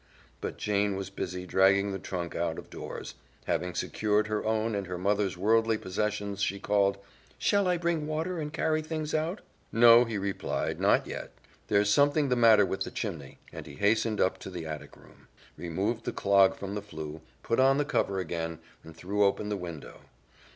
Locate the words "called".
6.59-6.97